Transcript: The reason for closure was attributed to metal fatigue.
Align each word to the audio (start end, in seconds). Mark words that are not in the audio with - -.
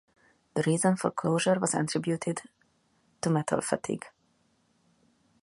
The 0.55 0.63
reason 0.65 0.97
for 0.97 1.11
closure 1.11 1.59
was 1.59 1.75
attributed 1.75 2.41
to 3.21 3.29
metal 3.29 3.61
fatigue. 3.61 4.07